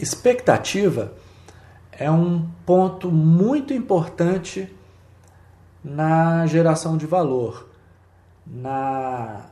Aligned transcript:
Expectativa 0.00 1.12
é 1.92 2.10
um 2.10 2.48
ponto 2.64 3.12
muito 3.12 3.74
importante 3.74 4.74
na 5.84 6.46
geração 6.46 6.96
de 6.96 7.04
valor, 7.04 7.68
na 8.46 9.44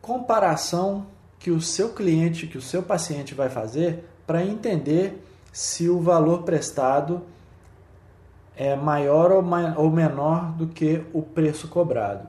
comparação 0.00 1.06
que 1.40 1.50
o 1.50 1.60
seu 1.60 1.92
cliente, 1.92 2.46
que 2.46 2.56
o 2.56 2.62
seu 2.62 2.84
paciente 2.84 3.34
vai 3.34 3.48
fazer 3.48 4.04
para 4.24 4.44
entender 4.44 5.26
se 5.52 5.88
o 5.88 6.00
valor 6.00 6.44
prestado 6.44 7.22
é 8.56 8.76
maior 8.76 9.32
ou 9.32 9.90
menor 9.90 10.52
do 10.52 10.68
que 10.68 11.02
o 11.12 11.20
preço 11.20 11.66
cobrado. 11.66 12.28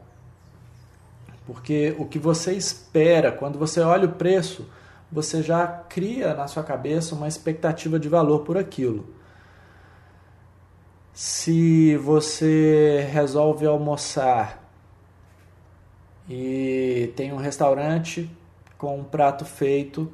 Porque 1.46 1.96
o 2.00 2.05
que 2.05 2.18
você 2.18 2.54
espera, 2.54 3.32
quando 3.32 3.59
você 3.59 3.82
olha 3.82 4.07
o 4.07 4.14
preço, 4.14 4.68
você 5.11 5.41
já 5.41 5.65
cria 5.67 6.33
na 6.33 6.47
sua 6.47 6.63
cabeça 6.63 7.15
uma 7.15 7.27
expectativa 7.27 7.99
de 7.99 8.07
valor 8.07 8.39
por 8.39 8.57
aquilo. 8.57 9.13
Se 11.13 11.97
você 11.97 13.07
resolve 13.11 13.65
almoçar 13.65 14.64
e 16.29 17.11
tem 17.15 17.33
um 17.33 17.37
restaurante 17.37 18.29
com 18.77 19.00
um 19.00 19.03
prato 19.03 19.43
feito 19.43 20.11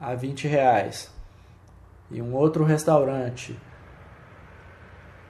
a 0.00 0.14
20 0.14 0.46
reais 0.46 1.10
e 2.10 2.22
um 2.22 2.34
outro 2.34 2.64
restaurante 2.64 3.58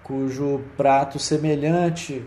cujo 0.04 0.62
prato 0.76 1.18
semelhante 1.18 2.24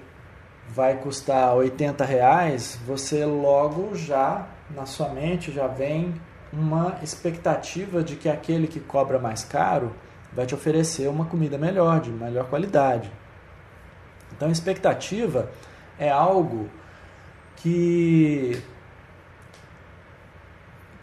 vai 0.67 0.97
custar 0.97 1.55
80 1.55 2.03
reais, 2.03 2.77
você 2.85 3.23
logo 3.25 3.95
já 3.95 4.47
na 4.69 4.85
sua 4.85 5.09
mente 5.09 5.51
já 5.51 5.67
vem 5.67 6.13
uma 6.51 6.97
expectativa 7.03 8.03
de 8.03 8.15
que 8.15 8.27
aquele 8.27 8.67
que 8.67 8.79
cobra 8.79 9.19
mais 9.19 9.43
caro 9.43 9.93
vai 10.33 10.45
te 10.45 10.55
oferecer 10.55 11.07
uma 11.07 11.25
comida 11.25 11.57
melhor, 11.57 11.99
de 11.99 12.09
melhor 12.09 12.47
qualidade. 12.49 13.11
Então, 14.31 14.49
expectativa 14.49 15.49
é 15.97 16.09
algo 16.09 16.69
que 17.57 18.61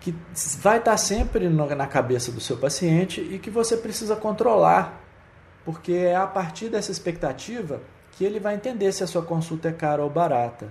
que 0.00 0.14
vai 0.60 0.78
estar 0.78 0.96
sempre 0.96 1.48
na 1.48 1.86
cabeça 1.88 2.30
do 2.30 2.40
seu 2.40 2.56
paciente 2.56 3.20
e 3.20 3.40
que 3.40 3.50
você 3.50 3.76
precisa 3.76 4.14
controlar, 4.14 5.00
porque 5.64 5.92
é 5.92 6.14
a 6.14 6.28
partir 6.28 6.68
dessa 6.68 6.92
expectativa 6.92 7.80
que 8.12 8.24
ele 8.24 8.38
vai 8.38 8.54
entender 8.54 8.92
se 8.92 9.02
a 9.02 9.06
sua 9.08 9.22
consulta 9.22 9.68
é 9.68 9.72
cara 9.72 10.04
ou 10.04 10.08
barata. 10.08 10.70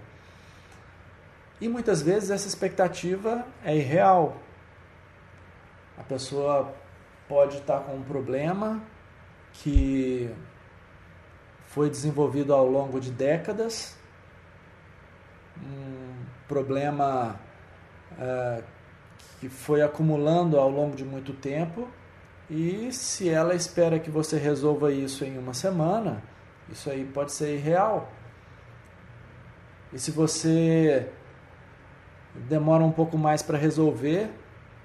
E 1.60 1.68
muitas 1.68 2.02
vezes 2.02 2.30
essa 2.30 2.48
expectativa 2.48 3.46
é 3.64 3.76
irreal. 3.76 4.38
A 5.98 6.04
pessoa 6.04 6.74
pode 7.28 7.58
estar 7.58 7.80
com 7.80 7.96
um 7.96 8.04
problema 8.04 8.82
que 9.54 10.30
foi 11.68 11.90
desenvolvido 11.90 12.54
ao 12.54 12.68
longo 12.68 13.00
de 13.00 13.12
décadas, 13.12 13.98
um 15.62 16.26
problema 16.48 17.40
uh, 18.14 18.64
que 19.40 19.50
foi 19.50 19.82
acumulando 19.82 20.60
ao 20.60 20.70
longo 20.70 20.96
de 20.96 21.04
muito 21.04 21.34
tempo, 21.34 21.88
e 22.50 22.92
se 22.92 23.30
ela 23.30 23.56
espera 23.56 24.00
que 24.00 24.12
você 24.12 24.38
resolva 24.38 24.92
isso 24.92 25.26
em 25.26 25.38
uma 25.38 25.54
semana, 25.54 26.22
isso 26.70 26.90
aí 26.90 27.04
pode 27.06 27.32
ser 27.32 27.56
irreal. 27.56 28.12
E 29.92 30.00
se 30.00 30.12
você 30.12 31.10
demora 32.36 32.84
um 32.84 32.92
pouco 32.92 33.18
mais 33.18 33.42
para 33.42 33.58
resolver, 33.58 34.30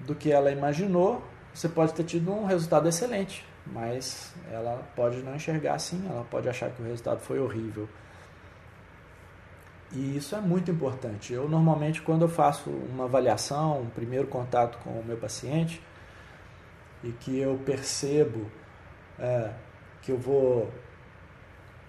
do 0.05 0.15
que 0.15 0.31
ela 0.31 0.51
imaginou, 0.51 1.23
você 1.53 1.67
pode 1.67 1.93
ter 1.93 2.03
tido 2.03 2.31
um 2.31 2.45
resultado 2.45 2.87
excelente, 2.87 3.45
mas 3.65 4.33
ela 4.51 4.83
pode 4.95 5.17
não 5.17 5.35
enxergar 5.35 5.75
assim, 5.75 6.05
ela 6.09 6.23
pode 6.23 6.47
achar 6.47 6.69
que 6.71 6.81
o 6.81 6.85
resultado 6.85 7.19
foi 7.19 7.39
horrível. 7.39 7.87
E 9.93 10.15
isso 10.15 10.35
é 10.35 10.39
muito 10.39 10.71
importante. 10.71 11.33
Eu 11.33 11.49
normalmente 11.49 12.01
quando 12.01 12.21
eu 12.21 12.29
faço 12.29 12.69
uma 12.69 13.05
avaliação, 13.05 13.81
um 13.81 13.89
primeiro 13.89 14.27
contato 14.27 14.77
com 14.79 14.91
o 14.91 15.03
meu 15.03 15.17
paciente 15.17 15.81
e 17.03 17.11
que 17.11 17.37
eu 17.37 17.59
percebo 17.65 18.49
é, 19.19 19.51
que 20.01 20.11
eu 20.11 20.17
vou 20.17 20.71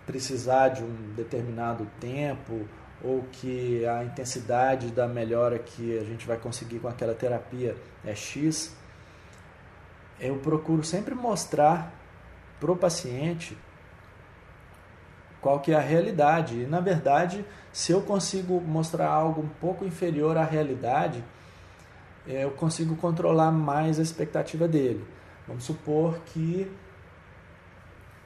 precisar 0.05 0.71
de 0.71 0.83
um 0.83 1.15
determinado 1.15 1.87
tempo 2.01 2.67
ou 3.03 3.25
que 3.33 3.85
a 3.87 4.05
intensidade 4.05 4.89
da 4.89 5.09
melhora 5.09 5.59
que 5.59 5.99
a 5.99 6.05
gente 6.05 6.27
vai 6.27 6.37
conseguir 6.37 6.79
com 6.79 6.89
aquela 6.89 7.15
terapia 7.15 7.77
é 8.05 8.15
X, 8.15 8.75
eu 10.21 10.37
procuro 10.37 10.85
sempre 10.85 11.15
mostrar 11.15 11.93
para 12.61 12.71
o 12.71 12.77
paciente 12.77 13.59
qual 15.41 15.59
que 15.59 15.73
é 15.73 15.75
a 15.75 15.81
realidade. 15.81 16.61
E, 16.61 16.67
na 16.67 16.79
verdade, 16.79 17.45
se 17.73 17.91
eu 17.91 18.01
consigo 18.03 18.61
mostrar 18.61 19.09
algo 19.09 19.43
um 19.43 19.49
pouco 19.49 19.85
inferior 19.85 20.37
à 20.37 20.45
realidade, 20.45 21.25
eu 22.25 22.53
consigo 22.53 22.95
controlar 22.95 23.51
mais 23.51 23.99
a 23.99 24.03
expectativa 24.03 24.69
dele. 24.69 25.05
Vamos 25.49 25.65
supor 25.65 26.21
que 26.27 26.71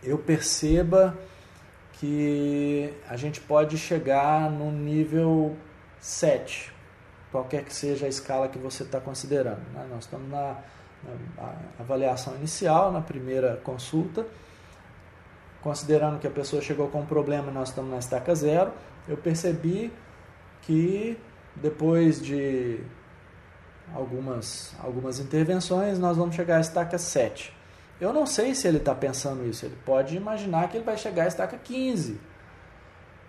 eu 0.02 0.18
perceba 0.18 1.16
que 1.98 2.92
a 3.08 3.16
gente 3.16 3.40
pode 3.40 3.78
chegar 3.78 4.50
no 4.50 4.70
nível 4.70 5.56
7, 5.98 6.72
qualquer 7.32 7.64
que 7.64 7.74
seja 7.74 8.06
a 8.06 8.08
escala 8.08 8.48
que 8.48 8.58
você 8.58 8.82
está 8.82 9.00
considerando. 9.00 9.62
Né? 9.72 9.86
Nós 9.90 10.04
estamos 10.04 10.30
na, 10.30 10.58
na 11.36 11.54
avaliação 11.80 12.36
inicial, 12.36 12.92
na 12.92 13.00
primeira 13.00 13.56
consulta, 13.64 14.26
considerando 15.62 16.18
que 16.18 16.26
a 16.26 16.30
pessoa 16.30 16.60
chegou 16.60 16.88
com 16.88 17.00
um 17.00 17.06
problema, 17.06 17.50
nós 17.50 17.70
estamos 17.70 17.90
na 17.90 17.98
estaca 17.98 18.34
zero. 18.34 18.72
Eu 19.08 19.16
percebi 19.16 19.90
que 20.62 21.18
depois 21.54 22.20
de 22.20 22.80
algumas, 23.94 24.74
algumas 24.82 25.18
intervenções, 25.18 25.98
nós 25.98 26.16
vamos 26.16 26.34
chegar 26.34 26.58
à 26.58 26.60
estaca 26.60 26.98
7. 26.98 27.55
Eu 28.00 28.12
não 28.12 28.26
sei 28.26 28.54
se 28.54 28.68
ele 28.68 28.78
está 28.78 28.94
pensando 28.94 29.46
isso. 29.46 29.64
Ele 29.64 29.76
pode 29.84 30.16
imaginar 30.16 30.68
que 30.68 30.76
ele 30.76 30.84
vai 30.84 30.96
chegar 30.96 31.24
à 31.24 31.28
estaca 31.28 31.56
15. 31.56 32.20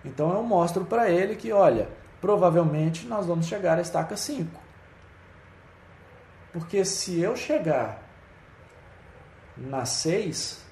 Então 0.04 0.34
eu 0.34 0.44
mostro 0.44 0.86
para 0.86 1.10
ele 1.10 1.36
que, 1.36 1.52
olha, 1.52 1.90
provavelmente 2.20 3.06
nós 3.08 3.26
vamos 3.26 3.46
chegar 3.46 3.78
à 3.78 3.82
estaca 3.82 4.18
5. 4.18 4.60
Porque 6.52 6.84
se 6.84 7.20
eu 7.20 7.36
chegar 7.36 8.04
na 9.56 9.86
6, 9.86 10.66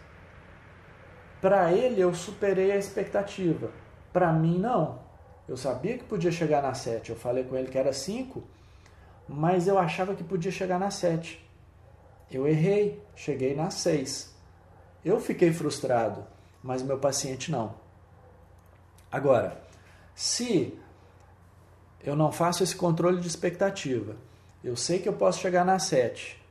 para 1.42 1.72
ele 1.72 2.02
eu 2.02 2.14
superei 2.14 2.72
a 2.72 2.78
expectativa. 2.78 3.72
Para 4.12 4.32
mim, 4.34 4.58
não. 4.58 5.00
Eu 5.48 5.56
sabia 5.56 5.98
que 5.98 6.04
podia 6.04 6.32
chegar 6.32 6.62
na 6.62 6.74
7. 6.74 7.12
Eu 7.12 7.16
falei 7.16 7.44
com 7.44 7.56
ele 7.56 7.68
que 7.68 7.78
era 7.78 7.94
5, 7.94 8.44
mas 9.28 9.68
eu 9.68 9.78
achava 9.78 10.16
que 10.16 10.24
podia 10.24 10.52
chegar 10.52 10.80
na 10.80 10.90
7. 10.90 11.45
Eu 12.30 12.48
errei, 12.48 13.02
cheguei 13.16 13.56
na 13.56 13.70
6. 13.70 14.34
Eu 15.04 15.20
fiquei 15.20 15.54
frustrado, 15.54 16.26
mas 16.64 16.82
meu 16.82 16.98
paciente 16.98 17.52
não. 17.52 17.76
Agora, 19.12 19.62
se 20.16 20.78
eu 22.04 22.16
não 22.16 22.32
faço 22.32 22.64
esse 22.64 22.76
controle 22.76 23.22
de 23.22 23.28
expectativa, 23.28 24.16
eu 24.64 24.76
sei 24.76 25.00
que 25.00 25.08
eu 25.08 25.14
posso 25.14 25.40
chegar 25.40 25.64
na 25.64 25.78
7, 25.78 26.42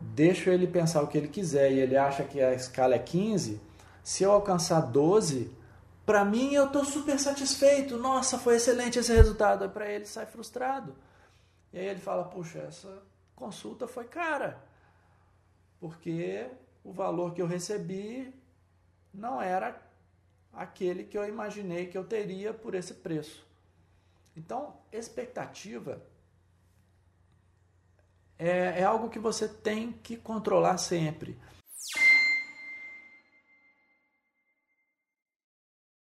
deixo 0.00 0.50
ele 0.50 0.66
pensar 0.66 1.02
o 1.02 1.06
que 1.06 1.16
ele 1.16 1.28
quiser 1.28 1.70
e 1.70 1.78
ele 1.78 1.96
acha 1.96 2.24
que 2.24 2.40
a 2.40 2.52
escala 2.52 2.96
é 2.96 2.98
15, 2.98 3.60
se 4.02 4.24
eu 4.24 4.32
alcançar 4.32 4.80
12, 4.80 5.56
para 6.04 6.24
mim 6.24 6.52
eu 6.52 6.66
estou 6.66 6.84
super 6.84 7.18
satisfeito. 7.20 7.96
Nossa, 7.96 8.36
foi 8.36 8.56
excelente 8.56 8.98
esse 8.98 9.12
resultado. 9.14 9.70
Para 9.70 9.88
ele 9.88 10.04
sai 10.04 10.26
frustrado. 10.26 10.94
E 11.72 11.78
aí 11.78 11.86
ele 11.86 12.00
fala: 12.00 12.24
Puxa, 12.24 12.58
essa 12.58 13.02
consulta 13.36 13.86
foi 13.86 14.04
cara 14.04 14.71
porque 15.82 16.48
o 16.84 16.92
valor 16.92 17.34
que 17.34 17.42
eu 17.42 17.46
recebi 17.46 18.32
não 19.12 19.42
era 19.42 19.82
aquele 20.52 21.02
que 21.02 21.18
eu 21.18 21.28
imaginei 21.28 21.88
que 21.88 21.98
eu 21.98 22.04
teria 22.04 22.54
por 22.54 22.76
esse 22.76 22.94
preço. 22.94 23.44
Então, 24.36 24.76
expectativa 24.92 26.00
é, 28.38 28.80
é 28.80 28.84
algo 28.84 29.10
que 29.10 29.18
você 29.18 29.48
tem 29.48 29.90
que 29.90 30.16
controlar 30.16 30.78
sempre. 30.78 31.36